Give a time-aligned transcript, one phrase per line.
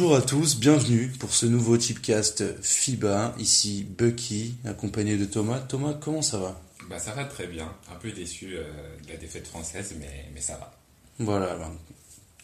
[0.00, 3.34] Bonjour à tous, bienvenue pour ce nouveau Tipcast FIBA.
[3.40, 5.58] Ici Bucky, accompagné de Thomas.
[5.58, 6.60] Thomas, comment ça va?
[6.88, 8.62] Bah ça va très bien, un peu déçu euh,
[9.04, 10.72] de la défaite française, mais, mais ça va.
[11.18, 11.72] Voilà, ben,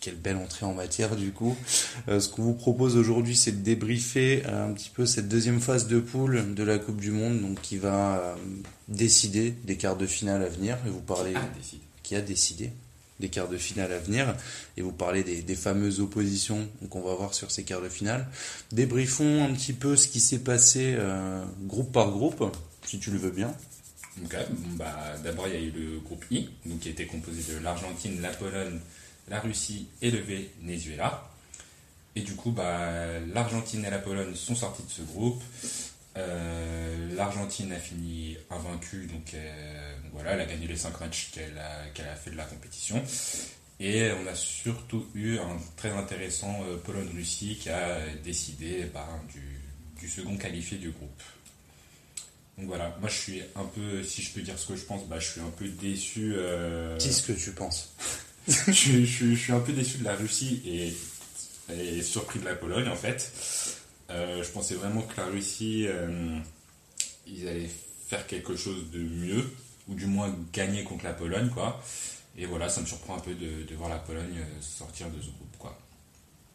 [0.01, 1.57] quelle belle entrée en matière du coup.
[2.09, 5.61] Euh, ce qu'on vous propose aujourd'hui, c'est de débriefer euh, un petit peu cette deuxième
[5.61, 8.35] phase de poule de la Coupe du Monde, donc qui va
[8.89, 10.77] décider des quarts de finale à venir.
[10.89, 11.49] Et vous parler Ah,
[12.03, 12.73] qui a décidé
[13.25, 14.37] des quarts de finale à venir
[14.77, 18.27] et vous parler des, fameuses oppositions qu'on va voir sur ces quarts de finale.
[18.71, 22.45] Débriefons un petit peu ce qui s'est passé euh, groupe par groupe,
[22.85, 23.55] si tu le veux bien.
[24.77, 26.51] Bah, d'abord il y a eu le groupe I,
[26.81, 28.79] qui était composé de l'Argentine, la Pologne,
[29.29, 31.31] la Russie et le Venezuela.
[32.17, 35.43] Et du coup, bah, l'Argentine et la Pologne sont sortis de ce groupe.
[36.17, 41.59] Euh, L'Argentine a fini invaincue, donc euh, voilà, elle a gagné les 5 matchs qu'elle
[41.59, 43.03] a, fait de la compétition.
[43.81, 49.61] Et on a surtout eu un très intéressant euh, Pologne-Russie qui a décidé bah, du,
[50.01, 51.23] du second qualifié du groupe.
[52.57, 55.05] Donc voilà, moi je suis un peu, si je peux dire ce que je pense,
[55.09, 56.35] bah, je suis un peu déçu.
[56.99, 57.93] Dis ce que tu penses.
[58.49, 60.95] je, suis- je suis- je suis un peu déçu de la Russie et,
[61.75, 63.33] et surpris de la Pologne en fait.
[64.11, 66.39] Euh, je pensais vraiment que la Russie, euh,
[67.27, 67.71] ils allaient
[68.07, 69.45] faire quelque chose de mieux,
[69.89, 71.83] ou du moins gagner contre la Pologne, quoi.
[72.37, 75.29] Et voilà, ça me surprend un peu de, voir la Pologne euh, sortir de ce
[75.29, 75.79] groupe, quoi.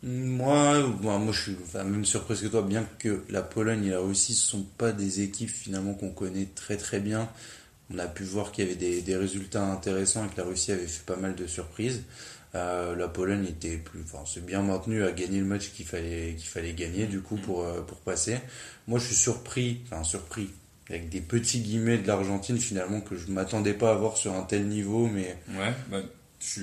[0.01, 3.99] Moi, moi, je suis enfin, même surprise que toi, bien que la Pologne et la
[3.99, 7.29] Russie ne sont pas des équipes finalement qu'on connaît très très bien.
[7.91, 10.87] On a pu voir qu'il y avait des résultats intéressants et que la Russie avait
[10.87, 12.03] fait pas mal de surprises.
[12.55, 16.33] Euh, la Pologne était plus, enfin, c'est bien maintenu à gagner le match qu'il fallait
[16.35, 18.37] qu'il fallait gagner du coup pour euh, pour passer.
[18.87, 20.49] Moi, je suis surpris, enfin surpris
[20.89, 24.41] avec des petits guillemets de l'Argentine finalement que je m'attendais pas à voir sur un
[24.41, 26.01] tel niveau, mais Ouais, bah,
[26.39, 26.61] je, suis-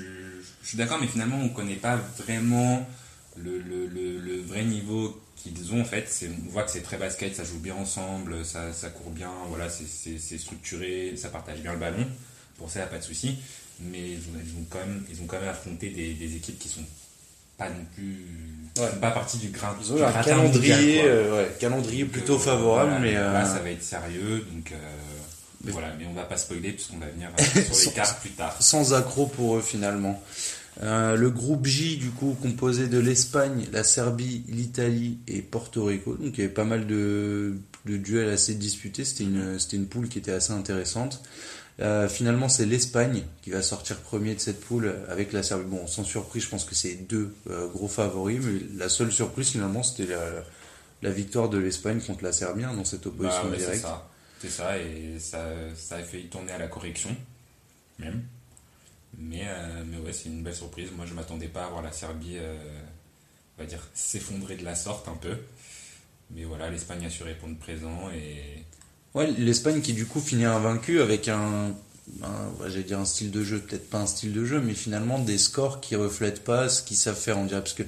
[0.63, 2.85] je suis d'accord, mais finalement, on connaît pas vraiment
[3.37, 6.07] le, le, le, le vrai niveau qu'ils ont en fait.
[6.09, 9.31] C'est- On voit que c'est très basket, ça joue bien ensemble, ça, ça court bien,
[9.51, 12.05] voilà, c'est- c'est c'est structuré, ça partage bien le ballon.
[12.59, 13.37] Pour ça, y a pas de souci.
[13.81, 16.59] Mais ils ont, ils ont quand même, ils ont quand même affronté des, des équipes
[16.59, 16.85] qui sont
[17.59, 18.25] pas non plus,
[18.79, 18.91] Ouais.
[19.01, 19.75] pas partie du grain.
[19.81, 23.61] ils ont un calendrier, euh, ouais, calendrier plutôt euh, favorable, voilà, mais là, euh, ça
[23.61, 24.77] va être sérieux, donc euh,
[25.65, 25.95] Mais- voilà.
[25.99, 27.31] Mais on va pas spoiler puisqu'on va venir
[27.65, 28.55] sur Sans- les cartes plus tard.
[28.61, 30.23] sans accroc pour eux finalement.
[30.83, 36.15] Euh, le groupe J, du coup, composé de l'Espagne, la Serbie, l'Italie et Porto Rico.
[36.17, 37.57] Donc il y avait pas mal de,
[37.87, 39.07] de duels assez disputés.
[39.07, 41.23] C'était une, c'était une poule qui était assez intéressante.
[41.81, 45.65] Euh, finalement, c'est l'Espagne qui va sortir premier de cette poule avec la Serbie.
[45.69, 49.51] Bon, sans surprise, je pense que c'est deux euh, gros favoris, mais la seule surprise
[49.51, 50.25] finalement, c'était la,
[51.03, 53.83] la victoire de l'Espagne contre la Serbie hein, dans cette Bah opposition c'est directe.
[53.83, 54.09] ça.
[54.41, 57.15] C'est ça, et ça, ça a fait tourner à la correction,
[57.99, 58.23] même.
[59.19, 60.91] Mais, euh, mais ouais, c'est une belle surprise.
[60.95, 62.55] Moi, je m'attendais pas à voir la Serbie, euh,
[63.57, 65.39] on va dire, s'effondrer de la sorte un peu.
[66.31, 68.63] Mais voilà, l'Espagne a su répondre présent et.
[69.17, 71.73] Ouais, l'Espagne qui du coup finit invaincu avec un,
[72.67, 75.39] j'allais dire un style de jeu, peut-être pas un style de jeu, mais finalement des
[75.39, 77.83] scores qui reflètent pas ce qu'ils savent faire, on dirait, parce que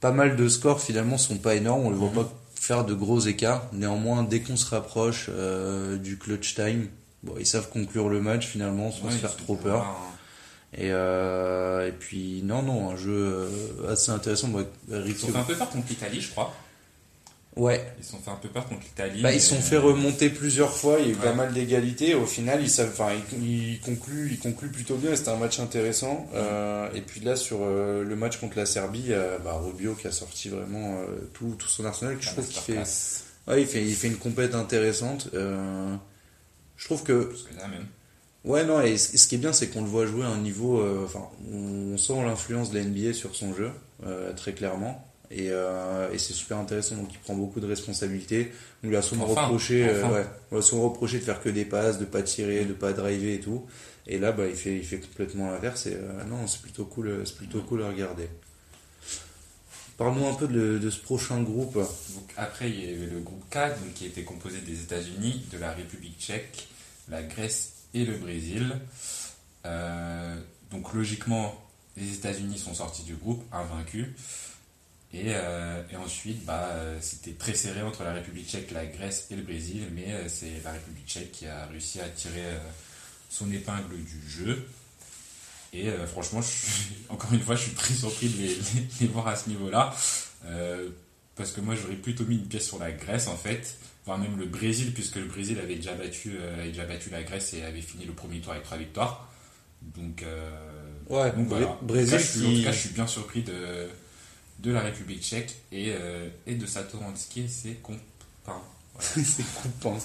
[0.00, 2.14] pas mal de scores finalement sont pas énormes, on les voit Mhm.
[2.14, 3.66] pas faire de gros écarts.
[3.72, 6.88] Néanmoins, dès qu'on se rapproche euh, du clutch time,
[7.22, 9.82] bon, ils savent conclure le match finalement sans Ouais, se faire trop peur.
[9.82, 9.96] hein.
[10.74, 13.48] Et, euh, et puis non, non, un jeu euh,
[13.92, 14.48] assez intéressant.
[14.48, 14.62] Bah,
[15.06, 16.52] Ils sont fait un peu peur contre l'Italie, je crois.
[17.56, 19.22] Ouais, Ils se sont fait un peu peur contre l'Italie.
[19.22, 21.22] Bah, ils se sont fait remonter plusieurs fois, il y a eu Ouais.
[21.22, 22.14] pas mal d'égalités.
[22.14, 23.10] Au final, ils, savent, enfin,
[23.42, 25.16] ils, ils concluent, ils concluent plutôt bien.
[25.16, 26.28] C'était un match intéressant.
[26.32, 30.06] Euh, et puis là, sur euh, le match contre la Serbie, euh, bah, Rubio qui
[30.06, 32.16] a sorti vraiment euh, tout, tout son arsenal.
[32.18, 32.78] que Je trouve qu'il fait,
[33.48, 35.28] ouais, il fait, il fait une compète intéressante.
[35.34, 37.86] Je trouve que Plus que ça, même.
[38.44, 40.82] Ouais, non, et ce qui est bien, c'est qu'on le voit jouer à un niveau.
[41.04, 43.70] Enfin, on sent l'influence de la NBA sur son jeu,
[44.36, 45.04] très clairement.
[45.32, 48.50] Et, euh, et c'est super intéressant, donc il prend beaucoup de responsabilités.
[48.82, 50.14] On lui a souvent Enfin, reproché, euh, enfin.
[50.14, 52.72] ouais, on lui a souvent reproché de faire que des passes, de pas tirer, de
[52.72, 53.64] pas driver et tout.
[54.08, 55.86] Et là, bah, il fait, il fait complètement l'inverse.
[55.86, 58.28] Et euh, non, c'est plutôt cool, c'est plutôt cool à regarder.
[59.96, 61.74] Parle-nous un peu de, de ce prochain groupe.
[61.74, 65.58] Donc, après, il y avait le groupe 4 donc, qui était composé des États-Unis, de
[65.58, 66.68] la République tchèque,
[67.08, 68.72] la Grèce et le Brésil.
[69.66, 70.36] Euh,
[70.70, 71.54] donc logiquement,
[71.96, 74.06] les États-Unis sont sortis du groupe, invaincus.
[75.12, 79.26] Et, euh, et ensuite, bah, euh, c'était très serré entre la République tchèque, la Grèce
[79.30, 82.58] et le Brésil, mais euh, c'est la République tchèque qui a réussi à tirer euh,
[83.28, 84.66] son épingle du jeu.
[85.72, 89.06] Et franchement, je suis- encore une fois, je suis très surpris de les, les- les
[89.08, 89.94] voir à ce niveau-là.
[91.36, 93.76] Parce que moi, j'aurais plutôt mis une pièce sur la Grèce, en fait.
[94.04, 97.54] Voire même le Brésil, puisque le Brésil avait déjà battu, avait déjà battu la Grèce
[97.54, 99.30] et avait fini le premier tour avec trois victoires.
[99.96, 100.24] Donc,
[101.08, 101.78] Ouais, donc voilà.
[101.82, 103.88] Brésil en, tout cas, je suis, en tout cas, je suis bien surpris de,
[104.62, 107.80] de la République tchèque et, euh, et de Satoransky et ses.
[108.44, 108.60] Voilà.
[109.00, 109.98] c'est coupant.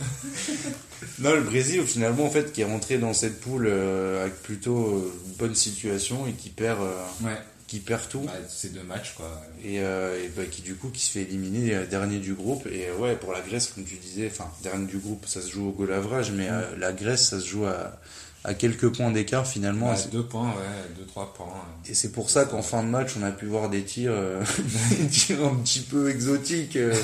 [1.20, 4.96] non, le Brésil, finalement, en fait, qui est rentré dans cette poule euh, avec plutôt
[4.96, 7.38] euh, bonne situation et qui perd, euh, Ouais,
[7.68, 8.22] qui perd tout.
[8.22, 9.42] bah, c'est deux matchs quoi.
[9.64, 12.68] Et, et bah, qui, du coup, qui se fait éliminer dernier du groupe.
[12.68, 15.68] Et ouais, pour la Grèce, comme tu disais, enfin, dernier du groupe, ça se joue
[15.70, 18.00] au goal average, mais euh, la Grèce, ça se joue à,
[18.46, 19.94] à quelques points d'écart finalement.
[20.12, 21.66] Deux points, ouais, deux, trois points.
[21.90, 24.44] Et c'est pour ça qu'en fin de match, on a pu voir des tirs, euh,
[25.00, 26.96] des tirs un petit peu exotiques euh,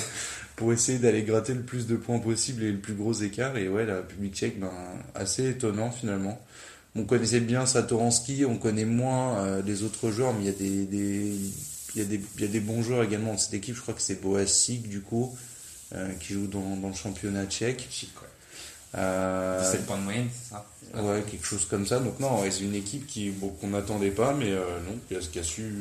[0.55, 3.57] pour essayer d'aller gratter le plus de points possible et le plus gros écart.
[3.57, 4.71] Et ouais, la République tchèque, ben,
[5.15, 6.39] assez étonnant finalement.
[6.95, 10.51] On connaissait bien Satoransky, on connaît moins euh, les autres joueurs, mais il y a
[10.51, 11.35] des, des,
[11.95, 13.75] il y a des, il y a des bons joueurs également dans cette équipe.
[13.75, 15.35] Je crois que c'est Boasik du coup,
[16.19, 17.87] qui joue dans, dans le championnat tchèque.
[17.89, 18.27] Chic, ouais.
[18.95, 21.99] Euh, 17 points de moyenne, c'est ça Ouais, quelque chose comme ça.
[21.99, 25.19] Donc non, c'est une équipe qui bon, qu'on n'attendait pas, mais euh, non, qui a,
[25.19, 25.71] qui a su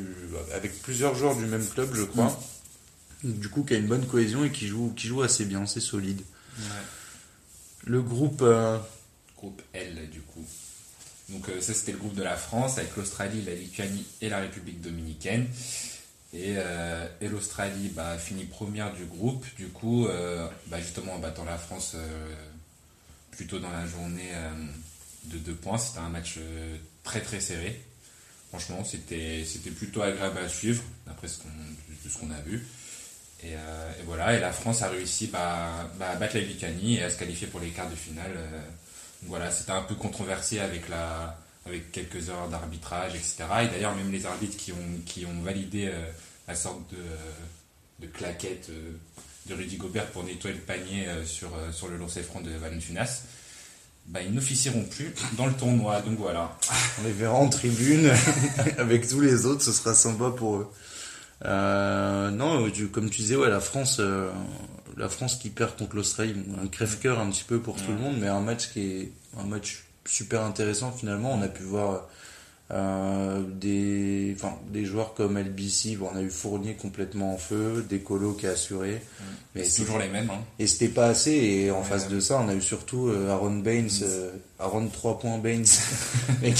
[0.54, 2.38] avec plusieurs joueurs du même club, je crois.
[3.24, 5.80] Du coup, qui a une bonne cohésion et qui joue, qui joue assez bien, c'est
[5.80, 6.22] solide.
[6.58, 6.64] Ouais.
[7.84, 8.78] Le groupe, euh,
[9.36, 10.44] Groupe L, du coup.
[11.30, 14.40] Donc, euh, ça, c'était le groupe de la France avec l'Australie, la Lituanie et la
[14.40, 15.46] République dominicaine.
[16.32, 21.18] Et, euh, et l'Australie bah, finit première du groupe, du coup, euh, bah, justement en
[21.18, 22.34] battant la France euh,
[23.40, 24.52] plutôt dans la journée euh,
[25.24, 25.78] de deux points.
[25.78, 27.80] C'était un match euh, très très serré.
[28.50, 32.66] Franchement, c'était plutôt agréable à suivre, d'après ce qu'on a vu.
[33.42, 36.96] Et, euh, et voilà, et la France a réussi bah, bah, à battre la Lituanie
[36.96, 38.36] et à se qualifier pour les quarts de finale.
[39.22, 43.44] voilà, c'était un peu controversé avec, la, avec quelques heures d'arbitrage, etc.
[43.62, 45.90] Et d'ailleurs, même les arbitres qui ont, qui ont validé
[46.46, 48.70] la sorte de, de claquette
[49.46, 52.50] de Rudy Gobert pour nettoyer le panier euh, sur, euh, sur le lancer franc de
[52.50, 53.22] Valentunas,
[54.06, 56.00] bah, ils n'officieront plus dans le tournoi.
[56.02, 56.56] Donc voilà.
[57.00, 58.10] on les verra en tribune
[58.78, 60.70] avec tous les autres, ce sera sympa pour eux.
[61.44, 64.30] Euh, non, comme tu disais, ouais, la France, euh,
[64.96, 68.16] la France qui perd contre l'Australie, un crève-cœur un petit peu pour tout le monde,
[68.18, 71.32] mais un match qui est un match super intéressant finalement.
[71.32, 72.08] On a pu voir
[72.72, 77.84] euh, des, enfin, des joueurs comme LBC, bon, on a eu Fournier complètement en feu,
[77.88, 79.02] Décolo qui a assuré,
[79.54, 80.30] mais C'est toujours les mêmes.
[80.30, 80.40] Hein.
[80.58, 81.32] et c'était pas assez.
[81.32, 81.84] Et en Ouais.
[81.84, 85.64] face de ça, on a eu surtout euh, Aaron Baines, euh, Aaron 3 points Baines,
[86.38, 86.56] avec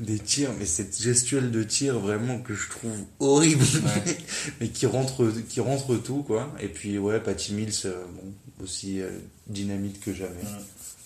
[0.00, 4.16] des tirs, mais cette gestuelle de tir vraiment que je trouve horrible, Ouais.
[4.60, 6.52] mais qui rentre, qui rentre tout quoi.
[6.60, 8.32] Et puis ouais, Patty Mills, bon,
[8.64, 9.00] aussi
[9.46, 10.40] dynamite que jamais.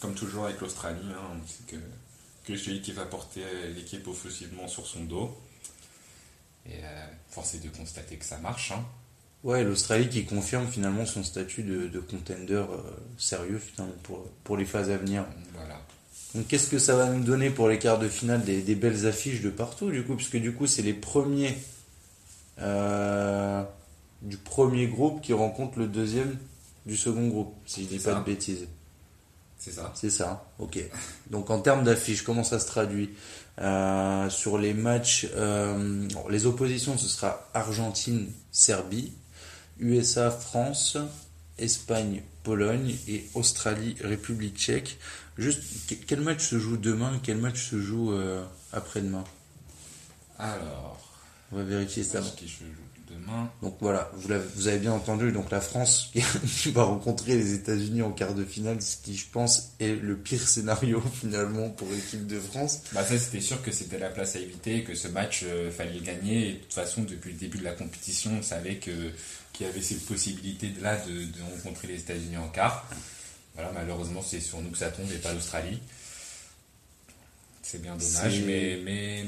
[0.01, 1.77] Comme toujours avec l'Australie, hein, on sait que,
[2.47, 3.43] que celui qui va porter
[3.75, 5.37] l'équipe offensivement sur son dos.
[6.65, 8.73] Et euh, force est de constater que ça marche.
[8.73, 8.85] Hein.
[9.45, 12.67] Ouais, l'Australie qui confirme finalement son statut de, de contender euh,
[13.19, 15.25] sérieux finalement pour, pour les phases à venir.
[15.55, 15.81] Voilà.
[16.35, 19.07] Donc qu'est-ce que ça va nous donner pour les quarts de finale des, des belles
[19.07, 20.17] affiches de partout du coup?
[20.17, 21.57] Puisque du coup c'est les premiers
[22.59, 23.63] euh,
[24.23, 26.37] du premier groupe qui rencontrent le deuxième
[26.85, 28.67] du second groupe si je dis pas de bêtises.
[29.59, 29.93] C'est ça.
[29.97, 30.79] C'est ça, ok.
[31.31, 33.11] Donc en termes d'affiches, comment ça se traduit?
[33.59, 39.13] Euh, Sur les matchs, euh, bon, les oppositions, ce sera Argentine, Serbie,
[39.81, 40.99] USA, France,
[41.59, 44.99] Espagne, Pologne et Australie, République tchèque.
[45.39, 47.19] Juste, que- quel match se joue demain?
[47.23, 49.25] Quel match se joue euh, après-demain?
[50.39, 51.01] Alors,
[51.53, 52.21] On va vérifier ça.
[52.21, 53.51] match qui se joue demain.
[53.63, 56.11] Donc voilà, vous, avez bien entendu, donc la France
[56.63, 60.17] qui, va rencontrer les États-Unis en quart de finale, ce qui je pense est le
[60.17, 62.83] pire scénario finalement pour l'équipe de France.
[62.93, 66.01] Bah ça c'était sûr que c'était la place à éviter, que ce match euh, fallait
[66.01, 66.49] gagner.
[66.49, 69.11] Et de toute façon, depuis le début de la compétition, on savait que
[69.53, 72.87] qu'il y avait cette possibilité de là de, de rencontrer les États-Unis en quart.
[73.55, 75.81] Voilà, malheureusement, c'est sur nous que ça tombe et pas l'Australie.
[77.63, 79.25] C'est bien dommage, mais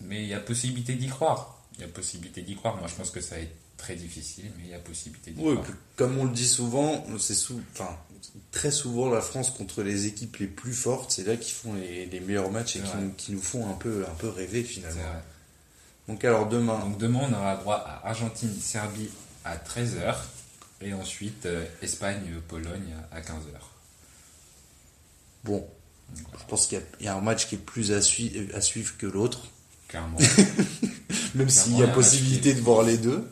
[0.00, 1.55] mais il y a possibilité d'y croire.
[1.76, 2.76] Il y a possibilité d'y croire.
[2.78, 5.42] Moi, je pense que ça va être très difficile, mais il y a possibilité d'y
[5.42, 5.68] Oui, croire.
[5.96, 7.36] comme on le dit souvent, c'est
[7.74, 7.96] enfin,
[8.50, 12.06] très souvent la France contre les équipes les plus fortes, c'est là qu'ils font les,
[12.06, 15.02] les meilleurs matchs et qui nous, qui nous font un peu, un peu rêver finalement.
[16.08, 19.10] Donc alors demain, Donc demain, on aura droit à Argentine, Serbie
[19.44, 20.14] à 13h
[20.80, 23.32] et ensuite euh, Espagne, Pologne à 15h.
[25.44, 25.66] bon,
[26.16, 28.48] je pense qu'il y a- il y, a un match qui est plus à, sui-
[28.54, 29.48] à suivre que l'autre,
[29.88, 30.18] Clairement,
[31.34, 33.30] même s'il il y a possibilité de voir les deux.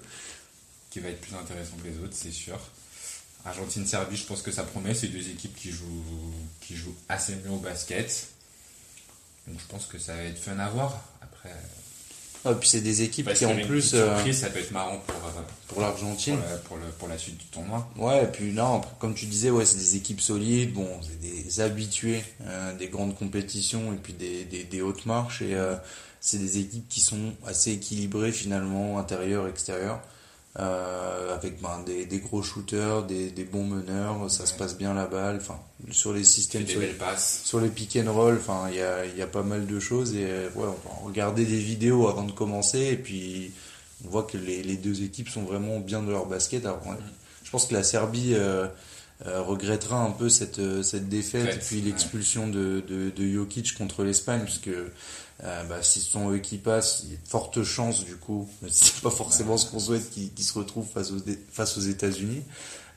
[0.90, 2.58] qui va être plus intéressant que les autres, c'est sûr.
[3.44, 4.94] Argentine, Serbie, je pense que ça promet.
[4.94, 6.04] C'est deux équipes qui jouent,
[6.60, 8.28] qui jouent assez mieux au basket.
[9.46, 11.02] Donc je pense que ça va être fun à voir.
[11.20, 11.50] Après,
[12.46, 15.16] Ah, puis c'est des équipes Parce qui en plus euh, ça peut être marrant pour,
[15.16, 16.36] euh, pour l'Argentine.
[16.38, 17.86] pour, la, pour, le, pour la suite du tournoi.
[17.96, 21.20] Ouais, et puis non, après, comme tu disais, ouais, c'est des équipes solides, bon, c'est
[21.20, 25.74] des habitués euh, des grandes compétitions et puis des, des, des hautes marches et euh,
[26.24, 30.00] c'est des équipes qui sont assez équilibrées finalement, intérieur, extérieur,
[30.58, 34.94] euh, avec ben, des, des gros shooters, des, des bons meneurs, ça se passe bien
[34.94, 37.42] la balle, enfin, sur les systèmes, sur passes.
[37.44, 39.78] sur les pick and roll, enfin, il y a, il y a pas mal de
[39.78, 43.52] choses et euh, ouais, on va regarder des vidéos avant de commencer et puis
[44.06, 46.64] on voit que les, les deux équipes sont vraiment bien de leur basket.
[46.64, 46.96] Alors, ouais,
[47.42, 48.66] je pense que la Serbie euh,
[49.24, 51.82] regrettera un peu cette, euh, cette défaite et puis ouais.
[51.82, 54.88] l'expulsion de, de, de Jokic contre l'Espagne, puisque euh,
[55.68, 58.48] bah, si ce sont eux qui passent, il y a de fortes chances du coup,
[58.68, 62.42] c'est pas forcément ce qu'on souhaite, qu'ils se retrouvent face aux, face aux États-Unis.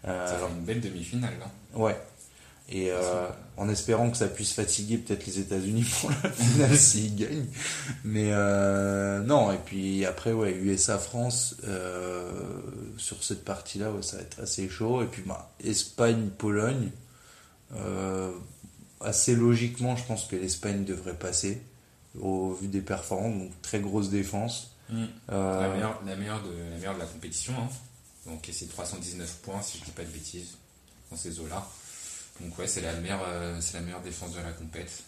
[0.05, 1.51] Euh, Ça fait une belle demi-finale, là.
[1.79, 1.99] Ouais.
[2.69, 7.15] Et euh, en espérant que ça puisse fatiguer peut-être les États-Unis pour la finale s'ils
[7.15, 7.47] gagnent.
[8.03, 12.29] Mais euh, non, et puis après, ouais, USA-France, euh,
[12.97, 15.01] sur cette partie-là, ouais, ça va être assez chaud.
[15.01, 16.91] Et puis bah, Espagne-Pologne,
[19.01, 21.61] assez logiquement, je pense que l'Espagne devrait passer
[22.19, 23.37] au vu des performances.
[23.37, 24.71] Donc très grosse défense.
[24.91, 27.53] Euh, La, meilleure, la, meilleure de, la meilleure de la compétition.
[27.57, 27.69] Hein.
[28.25, 30.57] Donc c'est 319 points, si je dis pas de bêtises,
[31.11, 31.67] dans ces eaux-là.
[32.41, 35.03] Donc ouais, c'est la meilleure, euh, la meilleure défense de la compète.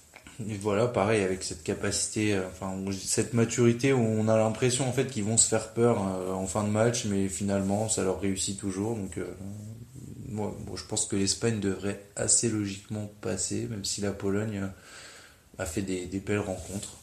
[0.48, 4.94] Et voilà, pareil, avec cette capacité, euh, enfin, cette maturité où on a l'impression en
[4.94, 8.22] fait qu'ils vont se faire peur euh, en fin de match, mais finalement ça leur
[8.22, 8.96] réussit toujours.
[8.96, 9.20] Donc,
[10.30, 14.70] moi, je pense que l'Espagne devrait assez logiquement passer, même si la Pologne
[15.58, 16.98] a fait des, belles rencontres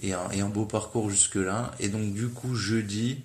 [0.00, 1.72] et un, beau parcours jusque-là.
[1.78, 3.22] Et donc, du coup, jeudi,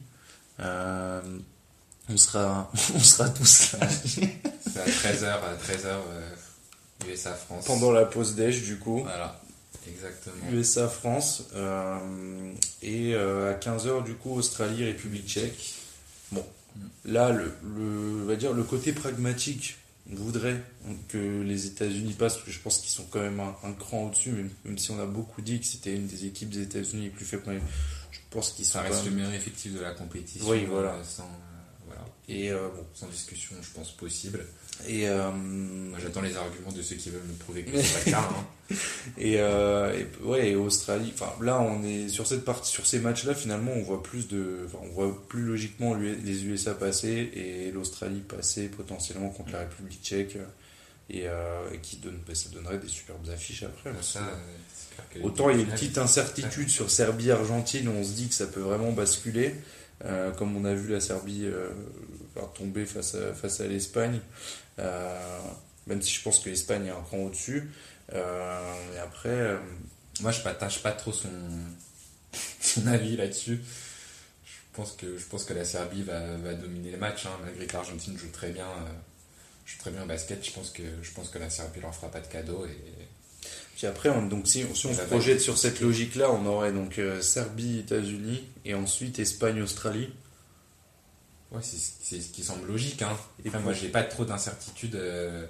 [2.09, 7.65] on sera, on sera tous là C'est à 13h, à 13h, euh, USA France.
[7.65, 9.01] pendant la pause déj, du coup.
[9.03, 9.39] Voilà,
[9.87, 10.35] exactement.
[10.51, 11.97] USA France euh,
[12.81, 15.73] et euh, à 15h du coup Australie République Tchèque.
[16.31, 16.45] Bon,
[17.05, 19.77] là le, le on va dire le côté pragmatique
[20.09, 20.61] voudrait
[21.09, 24.05] que les États-Unis passent parce que je pense qu'ils sont quand même un, un cran
[24.07, 27.03] au-dessus même, même si on a beaucoup dit que c'était une des équipes des États-Unis
[27.03, 27.43] les plus faibles
[28.11, 30.47] je pense qu'ils sont Ça reste le meilleur effectif de la compétition.
[30.49, 30.91] Oui, voilà.
[30.93, 31.29] euh, Sans.
[32.27, 34.45] Et euh, bon sans discussion, je pense, possible.
[34.87, 35.31] et euh,
[35.99, 38.29] j'attends les arguments de ceux qui veulent me prouver que c'est pas le cas.
[38.31, 38.75] hein.
[39.17, 41.13] Et, euh, et- ouais, et Australie.
[41.13, 44.65] Enfin, là, on est sur cette partie, sur ces matchs-là, finalement, on voit plus de,
[44.65, 50.01] enfin, on voit plus logiquement les USA passer et l'Australie passer potentiellement contre la République
[50.03, 50.37] Tchèque
[51.09, 53.91] et, euh, et qui donne, bah, ça donnerait des superbes affiches après.
[54.01, 54.19] Ça,
[55.15, 58.47] les Autant il y a une petite incertitude sur Serbie-Argentine on se dit que ça
[58.47, 59.55] peut vraiment basculer,
[60.05, 61.69] euh, comme on a vu la Serbie euh,
[62.55, 64.19] tomber face à, face à l'Espagne,
[64.79, 65.39] euh,
[65.87, 67.69] même si je pense que l'Espagne est un cran au-dessus.
[68.13, 69.57] Euh, et après,
[70.21, 71.29] Moi, je partage pas trop son,
[72.59, 73.61] son avis là-dessus.
[74.45, 77.65] Je pense que je pense que la Serbie va, va dominer le match, hein, malgré
[77.65, 78.67] que l'Argentine joue très bien,
[79.65, 80.45] joue très bien au basket.
[80.45, 83.06] Je pense que je pense que la Serbie leur fera pas de cadeau et
[83.77, 86.97] puis après, on- donc si, si on se projette sur cette logique-là, on aurait donc
[86.99, 90.09] euh, Serbie, États-Unis et ensuite Espagne, Australie.
[91.51, 93.01] ouais, c'est ce qui semble logique.
[93.03, 93.15] Hein.
[93.45, 94.95] Et moi, j'ai pas trop d'incertitude.
[94.95, 95.45] euh,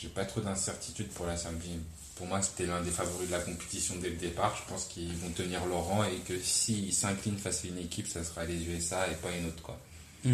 [0.00, 1.78] j'ai pas trop d'incertitude pour la Serbie.
[2.16, 4.56] Pour moi, c'était l'un des favoris de la compétition dès le départ.
[4.64, 8.08] Je pense qu'ils vont tenir leur rang et que s'ils s'inclinent face à une équipe,
[8.08, 9.62] ça sera les USA et pas une autre.
[9.62, 9.78] Quoi.
[10.24, 10.30] Je,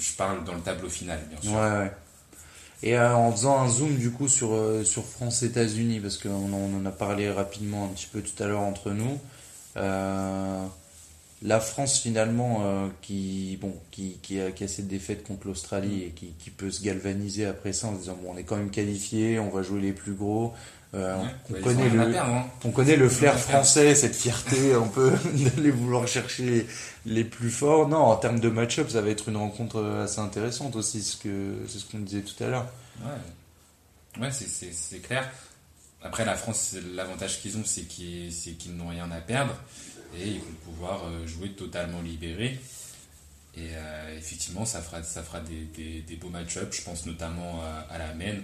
[0.00, 1.52] je parle dans le tableau final, bien sûr.
[1.52, 1.92] Ouais, ouais.
[2.84, 6.70] Et euh, en faisant un zoom du coup sur, euh, sur France-États-Unis, parce qu'on en-
[6.74, 9.18] on en a parlé rapidement un petit peu tout à l'heure entre nous,
[9.78, 10.64] euh,
[11.42, 12.62] la France finalement
[13.02, 16.70] qui, bon, qui, qui, a, qui a cette défaite contre l'Australie et qui, qui peut
[16.70, 19.62] se galvaniser après ça en se disant bon, on est quand même qualifié, on va
[19.62, 20.54] jouer les plus gros.
[20.94, 21.16] Euh,
[21.50, 22.46] Ouais, on, connaît le, hein.
[22.64, 26.66] on connaît le flair français, cette fierté un peu d'aller vouloir chercher
[27.04, 27.88] les, plus forts.
[27.88, 31.16] Non, en termes de match-up, ça va être une rencontre euh, assez intéressante aussi, ce
[31.16, 32.66] que c'est ce qu'on disait tout à l'heure.
[33.04, 35.28] Ouais, ouais c'est- clair.
[36.02, 38.30] Après, la France, l'avantage qu'ils ont, c'est qu'ils
[38.76, 39.54] n'ont rien à perdre
[40.16, 42.60] et ils vont pouvoir euh, jouer totalement libérés.
[43.56, 46.76] Et euh, effectivement, ça fera, ça fera des, des, des beaux match-ups.
[46.76, 48.42] Je pense notamment à, à la Maine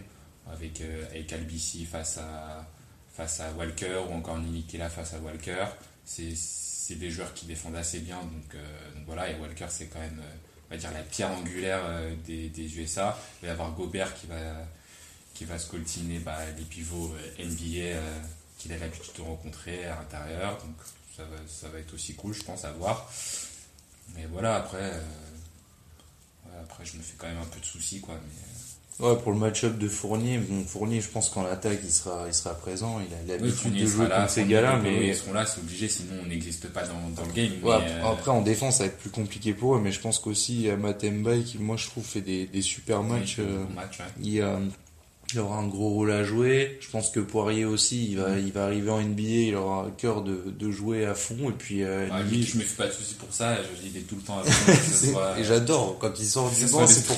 [0.52, 2.66] avec, euh, avec Albici face à,
[3.14, 5.66] face à Walker ou encore Nilikela face à Walker.
[6.04, 8.18] C'est des joueurs qui défendent assez bien.
[8.18, 10.36] Donc, euh, donc voilà, et Walker, c'est quand même, euh,
[10.68, 11.82] on va dire, la pierre angulaire
[12.26, 13.16] des, des USA.
[13.40, 14.36] Il va y avoir Gobert qui va,
[15.34, 18.00] qui va scoltiner bah, les pivots NBA
[18.58, 20.58] qu'il a l'habitude de rencontrer à l'intérieur.
[20.58, 20.76] Donc
[21.16, 23.10] ça va, ça va être aussi cool, je pense, à voir.
[24.16, 25.00] Mais voilà, après,
[26.60, 28.18] après je me fais quand même un peu de soucis, quoi.
[29.00, 32.34] Ouais, pour le match-up de Fournier, bon, Fournier, je pense qu'en attaque, il sera, il
[32.34, 32.98] sera présent.
[33.00, 34.78] Il a l'habitude de jouer là, contre ces gars-là.
[34.82, 37.52] Mais Ils seront là, c'est obligé, sinon on n'existe pas dans, dans le game.
[37.62, 39.80] Ouais, mais, après, euh, après, en défense, ça va être plus compliqué pour eux.
[39.80, 43.36] Mais je pense qu'aussi, Matemba, qui, moi, je trouve, fait des, des super matchs.
[43.38, 44.04] oui, euh, match, ouais.
[44.22, 44.58] il, euh,
[45.34, 46.78] il aura un gros rôle à jouer.
[46.80, 49.90] Je pense que Poirier aussi, il va, il va arriver en NBA, il aura un
[49.90, 51.50] cœur de, de jouer à fond.
[51.50, 53.90] Et puis, euh, Ouais, lui, je me fais pas de soucis pour ça, je dis
[53.94, 54.50] il est tout le temps à
[54.82, 57.16] soit- et j'adore quand il sort du banc, c'est le pour,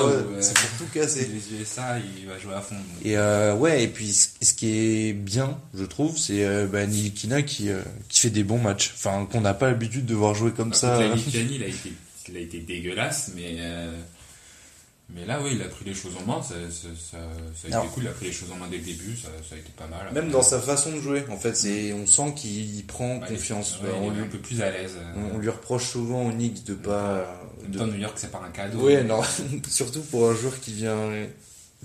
[0.00, 1.28] pour- euh, pour tout casser.
[1.32, 2.74] les USA, il va jouer à fond.
[2.76, 3.04] donc.
[3.06, 4.68] Et euh, ouais, et puis ce ce qui
[5.08, 8.92] est bien, je trouve, c'est euh, bah, Nilikina qui, euh, qui fait des bons matchs.
[8.94, 11.14] Enfin, qu'on n'a pas l'habitude de voir jouer comme Par ça.
[11.14, 11.92] Lituanie, il a été,
[12.28, 13.94] il a été dégueulasse, mais, euh,
[15.14, 16.42] mais là, oui, il a pris les choses en main.
[16.42, 17.16] Ça, ça, ça,
[17.54, 18.02] ça a été Alors- cool.
[18.04, 19.16] Il a pris les choses en main dès le début.
[19.16, 20.12] Ça, ça a été pas mal.
[20.12, 23.78] Même dans sa façon de jouer, en fait, c'est on sent qu'il prend est- confiance.
[23.82, 24.96] ouais, Bah, il on, est lui, un peu plus à l'aise.
[25.16, 27.26] on- on lui reproche souvent au Knicks de pas.
[27.58, 28.80] En même de- temps, New York, c'est pas un cadeau.
[28.86, 29.20] Ouais, non,
[29.68, 31.10] surtout pour un joueur qui vient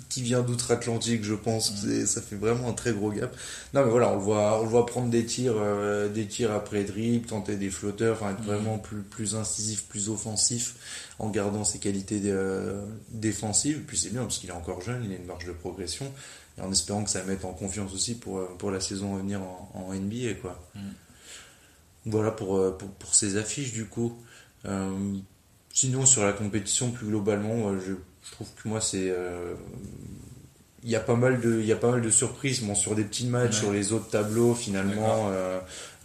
[0.09, 1.79] qui vient d'outre-Atlantique, je pense que Mm.
[1.89, 3.35] c'est- ça fait vraiment un très gros gap.
[3.75, 6.51] Non, mais voilà, on le voit, on le voit prendre des tirs, euh, des tirs
[6.51, 8.45] après dribble, tenter des flotteurs, enfin, être Mm.
[8.45, 10.75] vraiment plus plus incisif, plus offensif,
[11.19, 13.81] en gardant ses qualités euh, défensives.
[13.85, 16.11] Puis c'est bien parce qu'il est encore jeune, il a une marge de progression,
[16.57, 19.19] et en espérant que ça mette en confiance aussi pour euh, pour la saison à
[19.19, 20.59] venir en, en NBA, quoi.
[20.75, 20.79] Mm.
[22.07, 24.17] Voilà pour, euh, pour pour ces affiches du coup.
[24.65, 24.91] Euh,
[25.75, 27.93] Sinon, sur la compétition, plus globalement, euh, je,
[28.25, 29.09] je trouve que moi, c'est.
[29.09, 29.53] euh,
[30.83, 32.61] Il y a pas mal de, il y a pas mal de surprises.
[32.61, 33.59] Bon, sur des petits matchs, Ouais.
[33.61, 35.59] sur les autres tableaux, finalement, euh,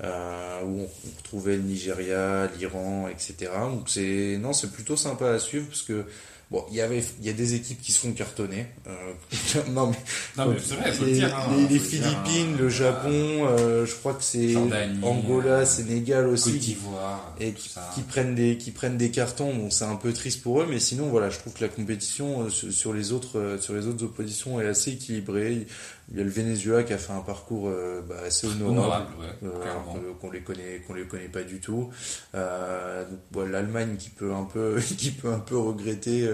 [0.05, 3.51] euh, où on, on retrouvait le Nigeria, l'Iran, etc.
[3.71, 6.05] Donc c'est, non, c'est plutôt sympa à suivre parce que
[6.51, 8.67] bon, il y avait, il y a des équipes qui se font cartonner.
[8.87, 8.93] Euh,
[9.71, 9.97] non mais
[10.45, 11.37] Non, mais c'est vrai, faut le les, dire.
[11.37, 12.59] hein, les- faut les le dire, Philippines, hein.
[12.59, 14.55] le Japon, euh, je crois que c'est
[15.03, 16.53] Angola, euh, Sénégal aussi.
[16.53, 20.13] Côte d'Ivoire, et qui, qui prennent des qui prennent des cartons donc c'est un peu
[20.13, 23.13] triste pour eux mais sinon voilà je trouve que la compétition euh, sur sur les
[23.13, 25.67] autres euh, sur les autres oppositions est assez équilibrée
[26.11, 29.49] il y a le Venezuela qui a fait un parcours euh, bah, assez honorable, ouais,
[29.49, 31.91] euh, qu'on les connaît qu'on les connaît pas du tout
[32.35, 33.05] euh,
[33.37, 36.29] l'Allemagne qui peut un peu qui peut un peu regretter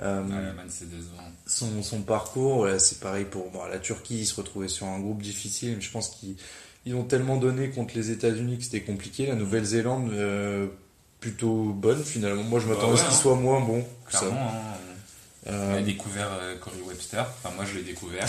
[0.00, 0.04] Ouais,
[1.46, 2.58] son, son parcours.
[2.58, 5.80] Voilà, c'est pareil pour bon, la Turquie, ils se retrouvaient sur un groupe difficile, mais
[5.80, 6.36] je pense qu'ils
[6.86, 9.26] ils ont tellement donné contre les États-Unis que c'était compliqué.
[9.26, 10.12] La Nouvelle-Zélande,
[11.18, 12.44] plutôt bonne finalement.
[12.44, 13.20] Moi, je Bah m'attendais à ce ouais, qu'il hein.
[13.20, 13.84] soit moins bon.
[14.06, 14.20] que ça.
[14.20, 14.52] Clairement,
[15.48, 16.28] hein, on a découvert
[16.60, 17.26] Corey Webster.
[17.42, 18.28] Enfin, moi, je l'ai découvert,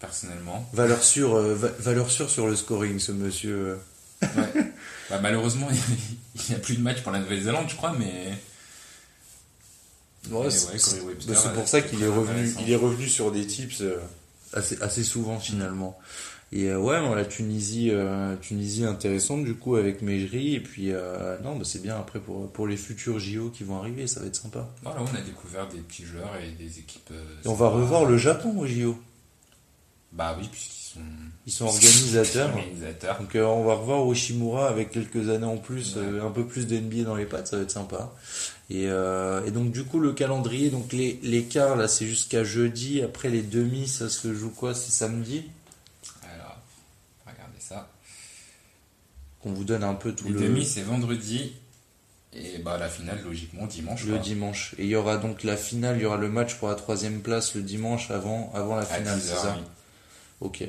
[0.00, 0.68] personnellement.
[0.72, 3.78] valeur sûre, euh, va- valeur sûre sur le scoring, ce monsieur.
[4.22, 4.28] Ouais.
[5.10, 5.68] Bah, malheureusement,
[6.34, 8.32] il n'y a plus de match pour la Nouvelle-Zélande, je crois, mais.
[10.30, 12.52] Ouais, Mais c'est ouais, c'est euh, pour ça qu'il est revenu.
[12.60, 13.96] Il est revenu sur des tips euh,
[14.52, 15.98] assez assez souvent finalement.
[16.50, 20.92] Et euh, ouais, bon, la Tunisie, euh, Tunisie intéressante du coup avec Mejri et puis
[20.92, 24.20] euh, non, bah, c'est bien après pour pour les futurs JO qui vont arriver, ça
[24.20, 24.68] va être sympa.
[24.82, 27.10] Voilà, on a découvert des petits joueurs et des équipes.
[27.44, 28.98] Et on va revoir le Japon aux JO.
[30.12, 31.00] Bah oui, puisqu'ils sont
[31.46, 32.48] Ils sont organisateurs.
[32.54, 33.18] organisateurs.
[33.20, 36.02] Donc euh, on va revoir Oshimura avec quelques années en plus, Ouais.
[36.02, 38.12] euh, un peu plus d'NBA dans les pattes, ça va être sympa.
[38.70, 42.42] Et, euh, et donc du coup le calendrier, donc les, les quarts là c'est jusqu'à
[42.44, 44.74] jeudi, après les demi ça se joue quoi?
[44.74, 45.44] C'est samedi?
[46.34, 46.58] Alors,
[47.26, 47.88] regardez ça.
[49.40, 51.52] Qu'on vous donne un peu tout Les le, demi, c'est vendredi.
[52.34, 54.04] Et bah, la finale, logiquement, dimanche.
[54.04, 54.18] le quoi.
[54.22, 54.74] dimanche.
[54.78, 57.20] Et il y aura donc la finale, il y aura le match pour la troisième
[57.20, 59.54] place le dimanche avant, avant la finale, 10 c'est ça?
[59.58, 59.64] oui.
[60.40, 60.62] Ok.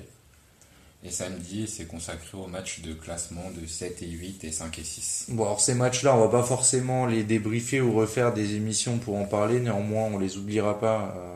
[1.01, 4.83] Et samedi, c'est consacré au match de classement de 7 et 8 et 5 et
[4.83, 5.25] 6.
[5.29, 9.15] Bon, alors ces matchs-là, on va pas forcément les débriefer ou refaire des émissions pour
[9.15, 9.61] en parler.
[9.61, 11.35] Néanmoins, on les oubliera pas euh,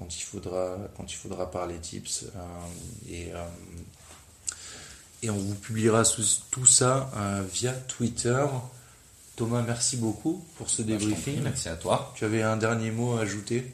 [0.00, 2.24] quand il faudra quand il faudra parler tips.
[2.34, 3.44] euh, et euh,
[5.22, 6.02] et on vous publiera
[6.50, 7.10] tout ça
[7.52, 8.44] via Twitter.
[9.36, 11.40] Thomas, merci beaucoup pour ce Bah, débriefing.
[11.42, 12.12] Merci à toi.
[12.16, 13.72] Tu avais un dernier mot à ajouter?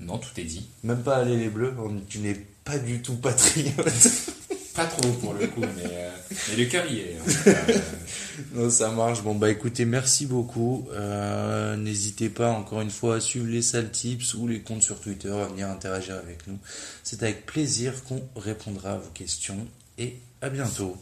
[0.00, 0.68] Non, tout est dit.
[0.82, 1.74] Même pas aller les bleus.
[1.78, 3.86] on- Tu n'es pas du tout patriote.
[4.74, 6.10] Pas trop pour le coup, mais, euh,
[6.50, 7.16] mais le cœur y est.
[8.52, 9.22] Non, ça marche.
[9.22, 10.86] Bon, bah écoutez, merci beaucoup.
[10.92, 15.00] Euh, N'hésitez pas, encore une fois, à suivre les sales tips ou les comptes sur
[15.00, 16.58] Twitter, à venir interagir avec nous.
[17.02, 20.98] C'est avec plaisir qu'on répondra à vos questions et à bientôt.